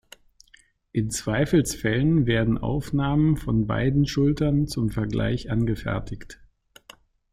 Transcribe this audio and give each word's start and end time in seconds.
In 0.93 1.11
Zweifelsfällen 1.11 2.25
werden 2.25 2.57
Aufnahmen 2.57 3.37
von 3.37 3.67
beiden 3.67 4.07
Schultern 4.07 4.65
zum 4.65 4.89
Vergleich 4.89 5.51
angefertigt. 5.51 6.39